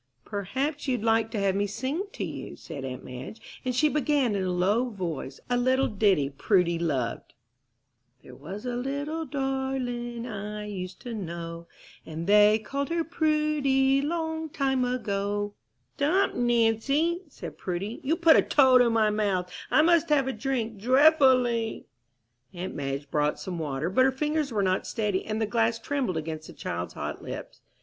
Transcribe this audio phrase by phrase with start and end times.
[0.25, 4.33] "Perhaps you'd like to have me sing to you," said aunt Madge; and she began,
[4.33, 7.35] in a low voice, a little ditty Prudy loved:
[8.23, 11.67] "There was a little darling I used to know,
[12.03, 15.53] And they called her Prudy, Long time ago."
[15.97, 19.51] "Stop, Nancy," said Prudy, "you put a toad in my mouth!
[19.69, 21.85] I must have a drink dreffully!"
[22.55, 26.17] Aunt Madge brought some water, but her fingers were not steady, and the glass trembled
[26.17, 27.61] against the child's hot lips.